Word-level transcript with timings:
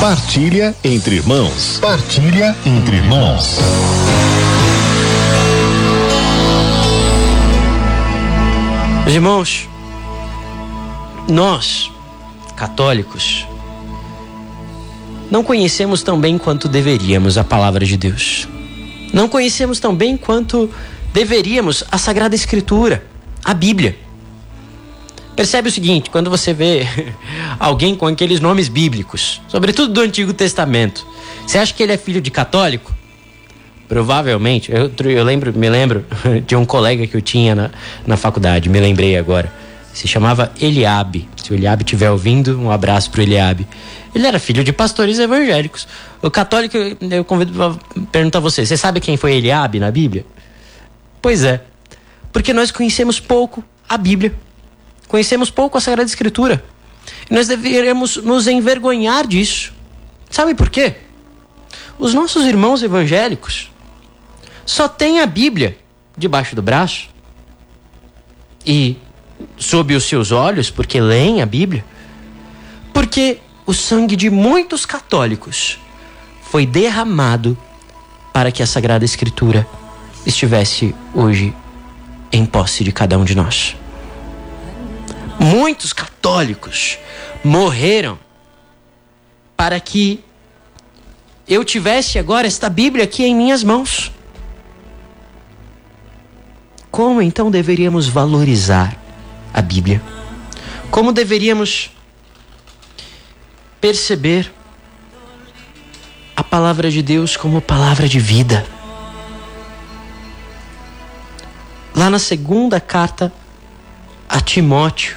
Partilha 0.00 0.76
entre 0.84 1.16
irmãos. 1.16 1.80
Partilha 1.80 2.56
entre 2.64 2.98
irmãos. 2.98 3.58
Meus 9.02 9.14
irmãos, 9.16 9.68
nós, 11.28 11.90
católicos, 12.54 13.44
não 15.28 15.42
conhecemos 15.42 16.04
tão 16.04 16.20
bem 16.20 16.38
quanto 16.38 16.68
deveríamos 16.68 17.36
a 17.36 17.42
palavra 17.42 17.84
de 17.84 17.96
Deus. 17.96 18.46
Não 19.12 19.28
conhecemos 19.28 19.80
tão 19.80 19.92
bem 19.92 20.16
quanto 20.16 20.70
deveríamos 21.12 21.82
a 21.90 21.98
Sagrada 21.98 22.36
Escritura, 22.36 23.04
a 23.44 23.52
Bíblia. 23.52 23.98
Percebe 25.38 25.68
o 25.68 25.70
seguinte, 25.70 26.10
quando 26.10 26.28
você 26.28 26.52
vê 26.52 26.84
alguém 27.60 27.94
com 27.94 28.08
aqueles 28.08 28.40
nomes 28.40 28.68
bíblicos, 28.68 29.40
sobretudo 29.46 29.92
do 29.92 30.00
Antigo 30.00 30.32
Testamento, 30.32 31.06
você 31.46 31.58
acha 31.58 31.72
que 31.72 31.80
ele 31.80 31.92
é 31.92 31.96
filho 31.96 32.20
de 32.20 32.28
católico? 32.28 32.92
Provavelmente. 33.86 34.72
Eu, 34.72 34.90
eu 35.08 35.22
lembro, 35.22 35.56
me 35.56 35.70
lembro 35.70 36.04
de 36.44 36.56
um 36.56 36.64
colega 36.64 37.06
que 37.06 37.16
eu 37.16 37.22
tinha 37.22 37.54
na, 37.54 37.70
na 38.04 38.16
faculdade, 38.16 38.68
me 38.68 38.80
lembrei 38.80 39.16
agora. 39.16 39.52
Se 39.94 40.08
chamava 40.08 40.50
Eliabe. 40.60 41.28
Se 41.36 41.52
o 41.52 41.54
Eliabe 41.54 41.84
estiver 41.84 42.10
ouvindo, 42.10 42.60
um 42.60 42.72
abraço 42.72 43.08
para 43.08 43.20
o 43.20 43.22
Eliabe. 43.22 43.64
Ele 44.12 44.26
era 44.26 44.40
filho 44.40 44.64
de 44.64 44.72
pastores 44.72 45.20
evangélicos. 45.20 45.86
O 46.20 46.32
católico, 46.32 46.76
eu 46.76 47.24
convido 47.24 47.52
para 47.52 47.76
perguntar 48.10 48.38
a 48.38 48.42
você: 48.42 48.66
você 48.66 48.76
sabe 48.76 48.98
quem 48.98 49.16
foi 49.16 49.34
Eliabe 49.34 49.78
na 49.78 49.92
Bíblia? 49.92 50.26
Pois 51.22 51.44
é. 51.44 51.62
Porque 52.32 52.52
nós 52.52 52.72
conhecemos 52.72 53.20
pouco 53.20 53.62
a 53.88 53.96
Bíblia. 53.96 54.34
Conhecemos 55.08 55.50
pouco 55.50 55.78
a 55.78 55.80
Sagrada 55.80 56.08
Escritura. 56.08 56.62
E 57.28 57.34
nós 57.34 57.48
deveríamos 57.48 58.16
nos 58.18 58.46
envergonhar 58.46 59.26
disso. 59.26 59.72
Sabe 60.30 60.54
por 60.54 60.68
quê? 60.68 60.96
Os 61.98 62.14
nossos 62.14 62.44
irmãos 62.44 62.82
evangélicos 62.82 63.72
só 64.64 64.86
têm 64.86 65.20
a 65.20 65.26
Bíblia 65.26 65.76
debaixo 66.16 66.54
do 66.54 66.62
braço 66.62 67.08
e 68.64 68.96
sob 69.56 69.94
os 69.94 70.04
seus 70.04 70.30
olhos, 70.30 70.70
porque 70.70 71.00
leem 71.00 71.40
a 71.40 71.46
Bíblia, 71.46 71.84
porque 72.92 73.38
o 73.64 73.72
sangue 73.72 74.14
de 74.14 74.28
muitos 74.28 74.84
católicos 74.84 75.78
foi 76.42 76.66
derramado 76.66 77.56
para 78.32 78.52
que 78.52 78.62
a 78.62 78.66
Sagrada 78.66 79.04
Escritura 79.04 79.66
estivesse 80.26 80.94
hoje 81.14 81.54
em 82.30 82.44
posse 82.44 82.84
de 82.84 82.92
cada 82.92 83.18
um 83.18 83.24
de 83.24 83.34
nós. 83.34 83.76
Muitos 85.38 85.92
católicos 85.92 86.98
morreram 87.44 88.18
para 89.56 89.78
que 89.78 90.24
eu 91.46 91.64
tivesse 91.64 92.18
agora 92.18 92.46
esta 92.46 92.68
Bíblia 92.68 93.04
aqui 93.04 93.24
em 93.24 93.34
minhas 93.34 93.64
mãos. 93.64 94.12
Como 96.90 97.22
então 97.22 97.50
deveríamos 97.50 98.08
valorizar 98.08 98.96
a 99.54 99.62
Bíblia? 99.62 100.02
Como 100.90 101.12
deveríamos 101.12 101.90
perceber 103.80 104.52
a 106.34 106.42
palavra 106.42 106.90
de 106.90 107.02
Deus 107.02 107.36
como 107.36 107.60
palavra 107.60 108.08
de 108.08 108.18
vida? 108.18 108.66
Lá 111.94 112.10
na 112.10 112.18
segunda 112.18 112.80
carta 112.80 113.32
a 114.28 114.40
Timóteo, 114.40 115.16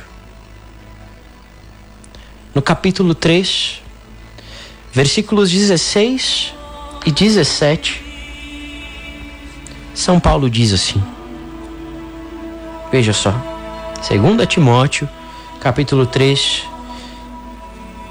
no 2.53 2.61
capítulo 2.61 3.15
3, 3.15 3.81
versículos 4.91 5.49
16 5.49 6.53
e 7.05 7.11
17, 7.11 8.03
São 9.93 10.19
Paulo 10.19 10.49
diz 10.49 10.73
assim: 10.73 11.01
Veja 12.91 13.13
só, 13.13 13.33
2 14.07 14.47
Timóteo, 14.47 15.07
capítulo 15.61 16.05
3, 16.05 16.63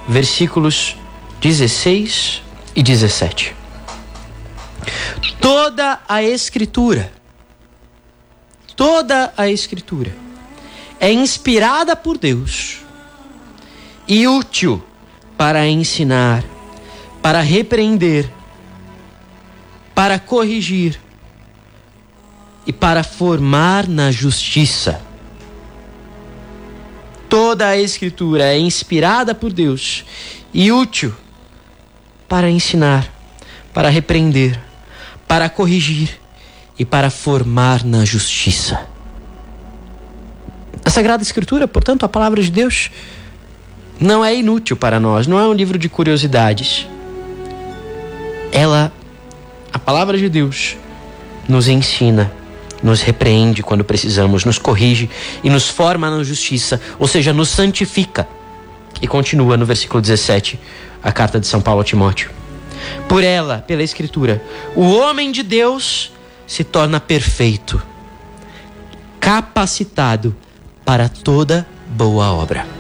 versículos 0.09 0.97
16 1.41 2.43
e 2.75 2.83
17. 2.83 3.55
Toda 5.39 6.01
a 6.09 6.23
Escritura, 6.23 7.13
toda 8.75 9.35
a 9.37 9.49
Escritura 9.49 10.17
é 10.99 11.13
inspirada 11.13 11.95
por 11.95 12.17
Deus 12.17 12.80
e 14.11 14.27
útil 14.27 14.83
para 15.39 15.69
ensinar, 15.69 16.43
para 17.23 17.41
repreender, 17.41 18.29
para 19.95 20.19
corrigir 20.19 21.01
e 22.67 22.73
para 22.73 23.05
formar 23.05 23.87
na 23.87 24.11
justiça. 24.11 25.01
Toda 27.29 27.69
a 27.69 27.77
Escritura 27.77 28.53
é 28.53 28.59
inspirada 28.59 29.33
por 29.33 29.53
Deus 29.53 30.05
e 30.53 30.73
útil 30.73 31.15
para 32.29 32.51
ensinar, 32.51 33.09
para 33.73 33.89
repreender, 33.89 34.59
para 35.29 35.49
corrigir 35.49 36.21
e 36.77 36.85
para 36.85 37.11
formar 37.11 37.85
na 37.85 38.05
justiça. 38.05 38.89
A 40.85 40.91
Sagrada 40.91 41.23
Escritura, 41.23 41.69
portanto, 41.69 42.05
a 42.05 42.09
palavra 42.09 42.43
de 42.43 42.51
Deus, 42.51 42.91
não 44.01 44.25
é 44.25 44.35
inútil 44.35 44.77
para 44.77 44.99
nós, 44.99 45.27
não 45.27 45.39
é 45.39 45.47
um 45.47 45.53
livro 45.53 45.79
de 45.79 45.89
curiosidades. 45.89 46.89
Ela, 48.51 48.91
a 49.71 49.79
palavra 49.79 50.17
de 50.17 50.29
Deus, 50.29 50.77
nos 51.47 51.69
ensina, 51.69 52.33
nos 52.83 53.03
repreende 53.03 53.63
quando 53.63 53.85
precisamos, 53.85 54.45
nos 54.45 54.59
corrige 54.59 55.11
e 55.45 55.51
nos 55.51 55.69
forma 55.69 56.11
na 56.11 56.25
justiça, 56.25 56.81
ou 56.99 57.07
seja, 57.07 57.33
nos 57.35 57.51
santifica. 57.51 58.27
E 59.03 59.07
continua 59.07 59.57
no 59.57 59.67
versículo 59.67 60.01
17, 60.01 60.59
a 61.03 61.13
carta 61.13 61.39
de 61.39 61.47
São 61.47 61.61
Paulo 61.61 61.83
a 61.83 61.85
Timóteo. 61.85 62.31
Por 63.07 63.23
ela, 63.23 63.59
pela 63.59 63.83
Escritura, 63.83 64.43
o 64.75 64.91
homem 64.93 65.31
de 65.31 65.43
Deus 65.43 66.11
se 66.47 66.65
torna 66.65 66.99
perfeito, 66.99 67.81
capacitado 69.21 70.35
para 70.85 71.09
toda 71.09 71.67
boa 71.87 72.33
obra. 72.33 72.80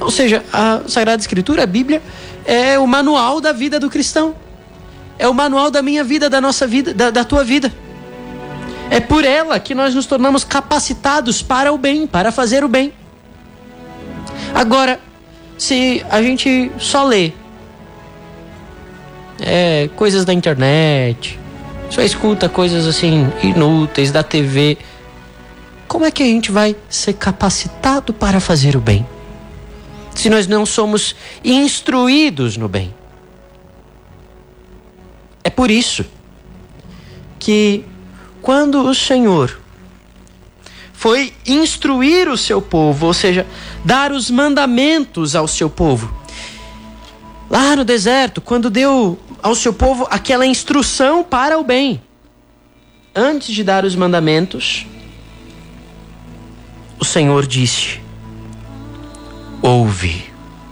Ou 0.00 0.10
seja, 0.10 0.44
a 0.52 0.82
Sagrada 0.86 1.20
Escritura, 1.20 1.62
a 1.62 1.66
Bíblia, 1.66 2.02
é 2.44 2.78
o 2.78 2.86
manual 2.86 3.40
da 3.40 3.52
vida 3.52 3.80
do 3.80 3.88
cristão. 3.88 4.34
É 5.18 5.26
o 5.26 5.34
manual 5.34 5.70
da 5.70 5.82
minha 5.82 6.04
vida, 6.04 6.28
da 6.28 6.40
nossa 6.40 6.66
vida, 6.66 6.92
da, 6.92 7.10
da 7.10 7.24
tua 7.24 7.42
vida. 7.42 7.72
É 8.90 9.00
por 9.00 9.24
ela 9.24 9.58
que 9.58 9.74
nós 9.74 9.94
nos 9.94 10.06
tornamos 10.06 10.44
capacitados 10.44 11.42
para 11.42 11.72
o 11.72 11.78
bem, 11.78 12.06
para 12.06 12.30
fazer 12.30 12.62
o 12.62 12.68
bem. 12.68 12.92
Agora, 14.54 15.00
se 15.58 16.04
a 16.10 16.22
gente 16.22 16.70
só 16.78 17.04
lê 17.04 17.32
é, 19.40 19.88
coisas 19.96 20.24
da 20.24 20.32
internet, 20.32 21.38
só 21.90 22.02
escuta 22.02 22.48
coisas 22.48 22.86
assim 22.86 23.30
inúteis 23.42 24.12
da 24.12 24.22
TV, 24.22 24.78
como 25.88 26.04
é 26.04 26.10
que 26.10 26.22
a 26.22 26.26
gente 26.26 26.52
vai 26.52 26.76
ser 26.88 27.14
capacitado 27.14 28.12
para 28.12 28.38
fazer 28.38 28.76
o 28.76 28.80
bem? 28.80 29.06
Se 30.16 30.30
nós 30.30 30.46
não 30.46 30.64
somos 30.64 31.14
instruídos 31.44 32.56
no 32.56 32.68
bem. 32.68 32.92
É 35.44 35.50
por 35.50 35.70
isso 35.70 36.04
que 37.38 37.84
quando 38.40 38.82
o 38.82 38.94
Senhor 38.94 39.60
foi 40.94 41.34
instruir 41.46 42.28
o 42.28 42.36
seu 42.36 42.62
povo, 42.62 43.06
ou 43.06 43.14
seja, 43.14 43.46
dar 43.84 44.10
os 44.10 44.30
mandamentos 44.30 45.36
ao 45.36 45.46
seu 45.46 45.68
povo, 45.68 46.12
lá 47.50 47.76
no 47.76 47.84
deserto, 47.84 48.40
quando 48.40 48.70
deu 48.70 49.18
ao 49.42 49.54
seu 49.54 49.72
povo 49.74 50.08
aquela 50.10 50.46
instrução 50.46 51.22
para 51.22 51.58
o 51.58 51.62
bem, 51.62 52.02
antes 53.14 53.54
de 53.54 53.62
dar 53.62 53.84
os 53.84 53.94
mandamentos, 53.94 54.86
o 56.98 57.04
Senhor 57.04 57.46
disse: 57.46 58.05
Ouve, 59.66 60.24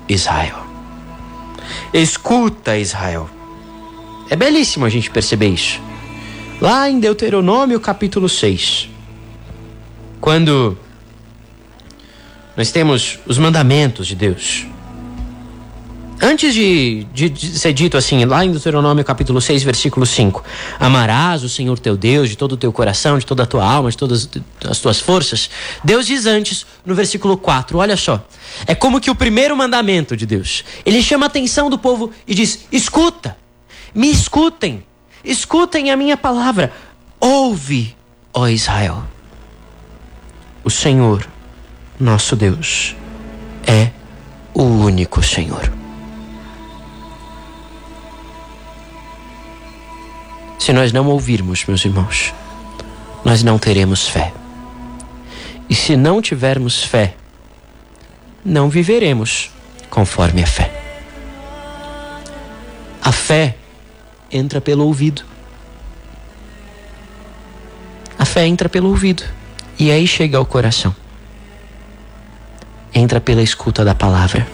Israel. 0.08 0.64
Escuta, 1.93 2.79
Israel. 2.79 3.29
É 4.31 4.37
belíssimo 4.37 4.85
a 4.85 4.88
gente 4.88 5.11
perceber 5.11 5.49
isso. 5.49 5.81
Lá 6.61 6.88
em 6.88 7.00
Deuteronômio 7.00 7.81
capítulo 7.81 8.29
6, 8.29 8.88
quando 10.20 10.79
nós 12.56 12.70
temos 12.70 13.19
os 13.26 13.37
mandamentos 13.37 14.06
de 14.06 14.14
Deus. 14.14 14.64
Antes 16.26 16.55
de, 16.55 17.06
de, 17.12 17.29
de, 17.29 17.59
ser 17.59 17.75
dito 17.75 17.99
assim, 17.99 18.25
lá 18.25 18.43
em 18.43 18.50
Deuteronômio 18.50 19.05
capítulo 19.05 19.43
6, 19.43 19.62
versículo 19.62 20.06
5, 20.06 20.43
amarás 20.81 21.44
o 21.44 21.50
Senhor 21.50 21.79
teu 21.79 21.99
Deus 21.99 22.31
de 22.31 22.35
todo 22.35 22.53
o 22.53 22.56
teu 22.56 22.73
coração, 22.73 23.19
de 23.19 23.26
toda 23.26 23.43
a 23.43 23.47
tua 23.47 23.62
alma, 23.62 23.91
de 23.91 23.97
todas 23.99 24.31
as 24.67 24.79
tuas 24.79 24.99
forças. 24.99 25.50
Deus 25.85 26.06
diz 26.06 26.25
antes, 26.25 26.65
no 26.82 26.94
versículo 26.94 27.37
4, 27.37 27.76
olha 27.76 27.94
só, 27.94 28.26
é 28.67 28.75
como 28.75 29.03
que 29.03 29.11
o 29.11 29.15
primeiro 29.15 29.55
mandamento 29.55 30.17
de 30.17 30.25
Deus, 30.25 30.65
ele 30.87 31.03
chama 31.03 31.26
a 31.26 31.29
atenção 31.29 31.69
do 31.69 31.76
povo 31.76 32.11
e 32.26 32.35
diz: 32.35 32.61
escuta, 32.73 33.37
me 33.94 34.11
escutem, 34.11 34.82
escutem 35.23 35.91
a 35.91 35.97
minha 35.97 36.17
palavra, 36.17 36.73
ouve, 37.21 37.94
ó 38.32 38.49
Israel. 38.49 39.05
O 40.65 40.71
Senhor, 40.71 41.29
nosso 42.00 42.35
Deus, 42.35 42.97
é 43.67 43.91
o 44.55 44.62
único 44.62 45.23
Senhor. 45.23 45.84
Se 50.64 50.72
nós 50.72 50.94
não 50.94 51.06
ouvirmos, 51.08 51.62
meus 51.66 51.84
irmãos, 51.84 52.32
nós 53.22 53.43
não 53.43 53.58
teremos 53.58 54.08
fé. 54.08 54.32
E 55.69 55.75
se 55.75 55.94
não 55.94 56.22
tivermos 56.22 56.82
fé, 56.82 57.16
não 58.43 58.70
viveremos 58.70 59.50
conforme 59.90 60.43
a 60.43 60.46
fé. 60.46 60.72
A 63.02 63.12
fé 63.12 63.56
entra 64.32 64.58
pelo 64.58 64.87
ouvido. 64.87 65.22
A 68.19 68.25
fé 68.25 68.46
entra 68.46 68.66
pelo 68.66 68.88
ouvido 68.88 69.22
e 69.78 69.90
aí 69.90 70.06
chega 70.06 70.38
ao 70.38 70.46
coração. 70.46 70.96
Entra 72.94 73.20
pela 73.20 73.43
escuta 73.43 73.84
da 73.84 73.94
palavra. 73.94 74.49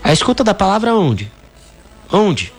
A 0.00 0.12
escuta 0.12 0.44
da 0.44 0.54
palavra 0.54 0.94
onde? 0.94 1.28
Onde? 2.08 2.52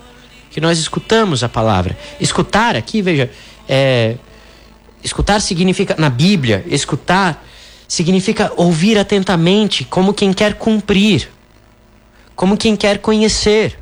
Que 0.56 0.62
nós 0.62 0.80
escutamos 0.80 1.44
a 1.44 1.50
palavra. 1.50 1.98
Escutar 2.18 2.78
aqui, 2.78 3.02
veja, 3.02 3.30
é, 3.68 4.16
escutar 5.04 5.42
significa, 5.42 5.98
na 6.00 6.10
Bíblia, 6.10 6.64
escutar 6.68 7.46
significa 7.90 8.50
ouvir 8.56 8.98
atentamente, 8.98 9.84
como 9.84 10.14
quem 10.14 10.32
quer 10.32 10.54
cumprir, 10.54 11.30
como 12.38 12.56
quem 12.56 12.74
quer 12.74 13.00
conhecer. 13.00 13.78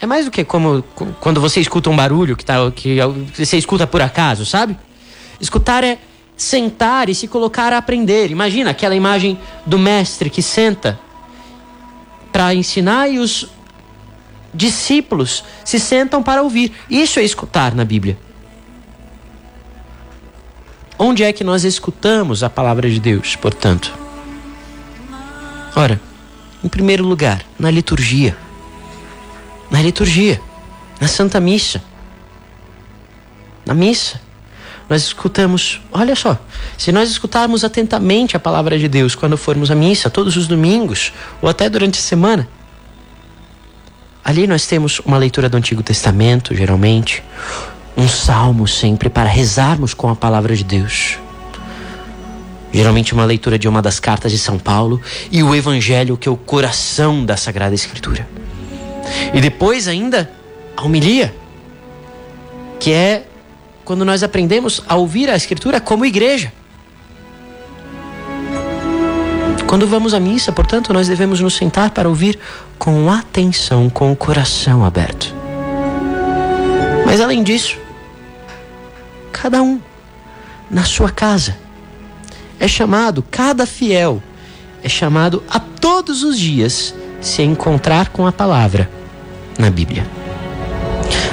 É 0.00 0.06
mais 0.06 0.24
do 0.24 0.30
que 0.30 0.44
como 0.44 0.82
quando 1.20 1.42
você 1.42 1.60
escuta 1.60 1.90
um 1.90 1.96
barulho 1.96 2.34
que, 2.34 2.44
tá, 2.46 2.54
que 2.74 2.96
você 3.34 3.58
escuta 3.58 3.86
por 3.86 4.00
acaso, 4.00 4.46
sabe? 4.46 4.78
Escutar 5.38 5.84
é 5.84 5.98
sentar 6.38 7.10
e 7.10 7.14
se 7.14 7.28
colocar 7.28 7.74
a 7.74 7.76
aprender. 7.76 8.30
Imagina 8.30 8.70
aquela 8.70 8.96
imagem 8.96 9.38
do 9.66 9.78
mestre 9.78 10.30
que 10.30 10.40
senta 10.40 10.98
para 12.32 12.54
ensinar 12.54 13.10
e 13.10 13.18
os 13.18 13.46
discípulos 14.54 15.44
se 15.64 15.78
sentam 15.78 16.22
para 16.22 16.42
ouvir. 16.42 16.72
Isso 16.90 17.18
é 17.18 17.22
escutar 17.22 17.74
na 17.74 17.84
Bíblia. 17.84 18.18
Onde 20.98 21.24
é 21.24 21.32
que 21.32 21.42
nós 21.42 21.64
escutamos 21.64 22.42
a 22.42 22.50
palavra 22.50 22.88
de 22.88 23.00
Deus, 23.00 23.34
portanto? 23.34 23.92
Ora, 25.74 26.00
em 26.62 26.68
primeiro 26.68 27.04
lugar, 27.04 27.44
na 27.58 27.70
liturgia. 27.70 28.36
Na 29.70 29.80
liturgia, 29.80 30.40
na 31.00 31.08
Santa 31.08 31.40
Missa. 31.40 31.82
Na 33.64 33.74
missa. 33.74 34.20
Nós 34.88 35.02
escutamos, 35.04 35.80
olha 35.90 36.14
só, 36.14 36.38
se 36.76 36.92
nós 36.92 37.10
escutarmos 37.10 37.64
atentamente 37.64 38.36
a 38.36 38.40
palavra 38.40 38.78
de 38.78 38.88
Deus 38.88 39.14
quando 39.14 39.36
formos 39.38 39.70
à 39.70 39.74
missa, 39.74 40.10
todos 40.10 40.36
os 40.36 40.46
domingos, 40.46 41.12
ou 41.40 41.48
até 41.48 41.70
durante 41.70 41.98
a 41.98 42.02
semana, 42.02 42.46
Ali 44.24 44.46
nós 44.46 44.66
temos 44.66 45.00
uma 45.00 45.18
leitura 45.18 45.48
do 45.48 45.56
Antigo 45.56 45.82
Testamento, 45.82 46.54
geralmente, 46.54 47.22
um 47.96 48.06
salmo 48.06 48.68
sempre 48.68 49.08
para 49.08 49.28
rezarmos 49.28 49.94
com 49.94 50.08
a 50.08 50.14
palavra 50.14 50.54
de 50.54 50.62
Deus. 50.62 51.18
Geralmente 52.72 53.12
uma 53.12 53.24
leitura 53.24 53.58
de 53.58 53.68
uma 53.68 53.82
das 53.82 54.00
cartas 54.00 54.32
de 54.32 54.38
São 54.38 54.58
Paulo 54.58 55.00
e 55.30 55.42
o 55.42 55.54
evangelho 55.54 56.16
que 56.16 56.28
é 56.28 56.32
o 56.32 56.36
coração 56.36 57.24
da 57.24 57.36
Sagrada 57.36 57.74
Escritura. 57.74 58.26
E 59.34 59.40
depois 59.40 59.88
ainda 59.88 60.30
a 60.76 60.82
homilia, 60.82 61.34
que 62.80 62.92
é 62.92 63.24
quando 63.84 64.04
nós 64.04 64.22
aprendemos 64.22 64.82
a 64.88 64.94
ouvir 64.96 65.28
a 65.28 65.36
Escritura 65.36 65.80
como 65.80 66.06
igreja. 66.06 66.52
Quando 69.72 69.86
vamos 69.86 70.12
à 70.12 70.20
missa, 70.20 70.52
portanto, 70.52 70.92
nós 70.92 71.08
devemos 71.08 71.40
nos 71.40 71.54
sentar 71.54 71.92
para 71.92 72.06
ouvir 72.06 72.38
com 72.78 73.10
atenção, 73.10 73.88
com 73.88 74.12
o 74.12 74.14
coração 74.14 74.84
aberto. 74.84 75.34
Mas 77.06 77.22
além 77.22 77.42
disso, 77.42 77.78
cada 79.32 79.62
um 79.62 79.80
na 80.70 80.84
sua 80.84 81.10
casa 81.10 81.56
é 82.60 82.68
chamado, 82.68 83.24
cada 83.30 83.64
fiel 83.64 84.22
é 84.82 84.90
chamado 84.90 85.42
a 85.48 85.58
todos 85.58 86.22
os 86.22 86.38
dias 86.38 86.94
se 87.22 87.40
encontrar 87.40 88.10
com 88.10 88.26
a 88.26 88.30
palavra 88.30 88.90
na 89.58 89.70
Bíblia. 89.70 90.06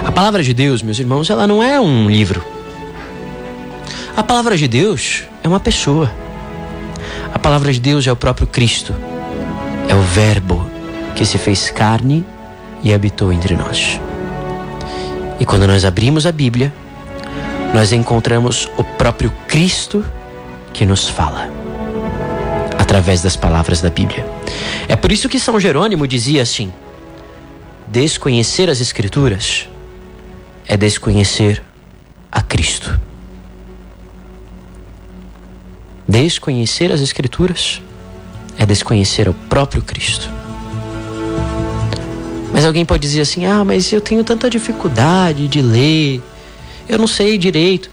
A 0.06 0.14
palavra 0.14 0.42
de 0.42 0.54
Deus, 0.54 0.82
meus 0.82 0.98
irmãos, 0.98 1.30
ela 1.30 1.46
não 1.46 1.62
é 1.62 1.78
um 1.78 2.10
livro. 2.10 2.42
A 4.16 4.24
palavra 4.24 4.56
de 4.56 4.66
Deus 4.66 5.24
é 5.44 5.48
uma 5.50 5.60
pessoa. 5.60 6.10
A 7.40 7.42
palavra 7.42 7.72
de 7.72 7.80
Deus 7.80 8.06
é 8.06 8.12
o 8.12 8.18
próprio 8.18 8.46
Cristo, 8.46 8.94
é 9.88 9.96
o 9.96 10.02
Verbo 10.02 10.70
que 11.16 11.26
se 11.26 11.38
fez 11.38 11.72
carne 11.72 12.26
e 12.84 12.94
habitou 12.94 13.32
entre 13.32 13.56
nós. 13.56 13.98
E 15.40 15.46
quando 15.46 15.66
nós 15.66 15.86
abrimos 15.86 16.26
a 16.26 16.34
Bíblia, 16.34 16.74
nós 17.74 17.94
encontramos 17.94 18.70
o 18.78 18.84
próprio 18.84 19.32
Cristo 19.48 20.04
que 20.74 20.86
nos 20.86 21.08
fala 21.08 21.50
através 22.78 23.22
das 23.22 23.38
palavras 23.38 23.80
da 23.80 23.90
Bíblia. 23.90 24.28
É 24.90 24.98
por 24.98 25.10
isso 25.10 25.30
que 25.30 25.40
São 25.40 25.58
Jerônimo 25.62 26.06
dizia 26.06 26.42
assim: 26.42 26.74
desconhecer 27.88 28.70
as 28.70 28.82
Escrituras 28.82 29.70
é 30.68 30.76
desconhecer 30.76 31.64
a 32.30 32.42
Cristo. 32.42 33.00
Desconhecer 36.10 36.92
as 36.92 37.02
Escrituras 37.02 37.84
é 38.58 38.66
desconhecer 38.66 39.30
o 39.30 39.34
próprio 39.48 39.80
Cristo. 39.84 40.28
Mas 42.52 42.66
alguém 42.66 42.84
pode 42.84 43.04
dizer 43.04 43.22
assim: 43.22 43.46
ah, 43.46 43.64
mas 43.64 43.94
eu 43.94 44.02
tenho 44.02 44.24
tanta 44.24 44.50
dificuldade 44.50 45.48
de 45.48 45.62
ler, 45.62 46.20
eu 46.88 46.98
não 46.98 47.06
sei 47.06 47.38
direito. 47.38 47.92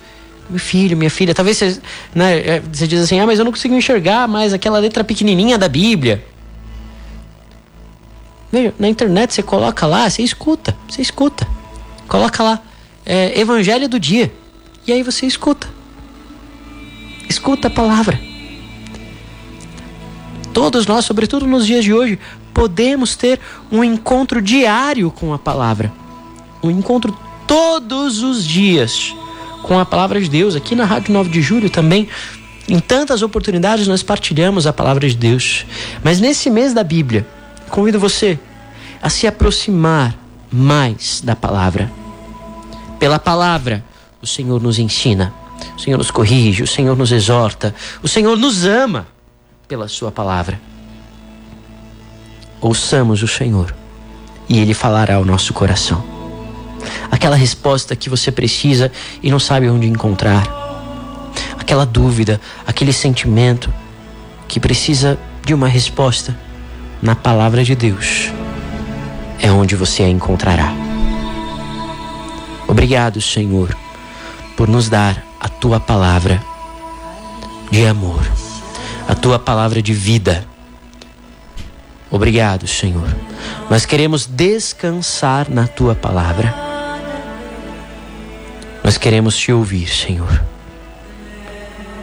Meu 0.48 0.58
filho, 0.58 0.96
minha 0.96 1.10
filha, 1.10 1.34
talvez 1.34 1.58
você, 1.58 1.78
né, 2.14 2.38
é, 2.38 2.60
você 2.60 2.86
diz 2.86 3.02
assim: 3.02 3.20
ah, 3.20 3.26
mas 3.26 3.38
eu 3.38 3.44
não 3.44 3.52
consigo 3.52 3.74
enxergar 3.74 4.26
mais 4.26 4.54
aquela 4.54 4.78
letra 4.78 5.04
pequenininha 5.04 5.58
da 5.58 5.68
Bíblia. 5.68 6.24
Veja, 8.50 8.72
na 8.78 8.88
internet 8.88 9.34
você 9.34 9.42
coloca 9.42 9.86
lá, 9.86 10.08
você 10.08 10.22
escuta, 10.22 10.74
você 10.88 11.02
escuta. 11.02 11.46
Coloca 12.08 12.42
lá, 12.42 12.62
é, 13.04 13.38
Evangelho 13.38 13.90
do 13.90 14.00
Dia. 14.00 14.32
E 14.86 14.92
aí 14.92 15.02
você 15.02 15.26
escuta. 15.26 15.75
Escuta 17.28 17.68
a 17.68 17.70
palavra. 17.70 18.20
Todos 20.52 20.86
nós, 20.86 21.04
sobretudo 21.04 21.46
nos 21.46 21.66
dias 21.66 21.84
de 21.84 21.92
hoje, 21.92 22.18
podemos 22.54 23.14
ter 23.14 23.38
um 23.70 23.84
encontro 23.84 24.40
diário 24.40 25.10
com 25.10 25.34
a 25.34 25.38
palavra. 25.38 25.92
Um 26.62 26.70
encontro 26.70 27.16
todos 27.46 28.22
os 28.22 28.44
dias 28.44 29.14
com 29.62 29.78
a 29.78 29.84
palavra 29.84 30.20
de 30.20 30.30
Deus. 30.30 30.56
Aqui 30.56 30.74
na 30.74 30.84
Rádio 30.84 31.12
9 31.12 31.28
de 31.28 31.42
Julho 31.42 31.68
também, 31.68 32.08
em 32.68 32.80
tantas 32.80 33.20
oportunidades, 33.20 33.86
nós 33.86 34.02
partilhamos 34.02 34.66
a 34.66 34.72
palavra 34.72 35.08
de 35.08 35.16
Deus. 35.16 35.66
Mas 36.02 36.20
nesse 36.20 36.48
mês 36.48 36.72
da 36.72 36.82
Bíblia, 36.82 37.26
convido 37.68 38.00
você 38.00 38.38
a 39.02 39.10
se 39.10 39.26
aproximar 39.26 40.16
mais 40.50 41.20
da 41.20 41.36
palavra. 41.36 41.92
Pela 42.98 43.18
palavra, 43.18 43.84
o 44.22 44.26
Senhor 44.26 44.62
nos 44.62 44.78
ensina 44.78 45.34
o 45.76 45.80
Senhor 45.80 45.98
nos 45.98 46.10
corrige, 46.10 46.62
o 46.62 46.66
Senhor 46.66 46.96
nos 46.96 47.12
exorta, 47.12 47.74
o 48.02 48.08
Senhor 48.08 48.36
nos 48.36 48.64
ama 48.64 49.06
pela 49.68 49.88
Sua 49.88 50.10
palavra. 50.10 50.60
Ouçamos 52.60 53.22
o 53.22 53.28
Senhor 53.28 53.74
e 54.48 54.58
Ele 54.58 54.74
falará 54.74 55.16
ao 55.16 55.24
nosso 55.24 55.52
coração. 55.52 56.02
Aquela 57.10 57.36
resposta 57.36 57.96
que 57.96 58.08
você 58.08 58.30
precisa 58.30 58.90
e 59.22 59.30
não 59.30 59.38
sabe 59.38 59.68
onde 59.68 59.86
encontrar. 59.86 60.46
Aquela 61.58 61.84
dúvida, 61.84 62.40
aquele 62.66 62.92
sentimento 62.92 63.72
que 64.48 64.60
precisa 64.60 65.18
de 65.44 65.52
uma 65.52 65.68
resposta 65.68 66.36
na 67.02 67.14
palavra 67.14 67.64
de 67.64 67.74
Deus. 67.74 68.30
É 69.40 69.50
onde 69.50 69.76
você 69.76 70.02
a 70.02 70.08
encontrará. 70.08 70.72
Obrigado, 72.66 73.20
Senhor, 73.20 73.76
por 74.56 74.68
nos 74.68 74.88
dar 74.88 75.25
a 75.46 75.48
tua 75.48 75.78
palavra 75.78 76.42
de 77.70 77.86
amor, 77.86 78.20
a 79.06 79.14
tua 79.14 79.38
palavra 79.38 79.80
de 79.80 79.94
vida. 79.94 80.44
Obrigado, 82.10 82.66
Senhor. 82.66 83.06
Nós 83.70 83.86
queremos 83.86 84.26
descansar 84.26 85.48
na 85.48 85.68
tua 85.68 85.94
palavra. 85.94 86.52
Nós 88.82 88.98
queremos 88.98 89.36
te 89.36 89.52
ouvir, 89.52 89.88
Senhor, 89.88 90.42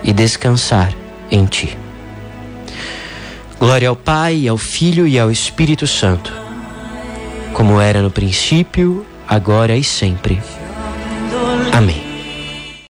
e 0.01 0.13
descansar 0.13 0.93
em 1.29 1.45
ti. 1.45 1.77
Glória 3.59 3.89
ao 3.89 3.95
Pai, 3.97 4.47
ao 4.47 4.57
Filho 4.57 5.05
e 5.05 5.19
ao 5.19 5.29
Espírito 5.29 5.85
Santo, 5.85 6.31
como 7.53 7.81
era 7.81 8.01
no 8.01 8.09
princípio, 8.09 9.05
agora 9.27 9.75
e 9.75 9.83
sempre. 9.83 10.41
Amém. 11.73 12.02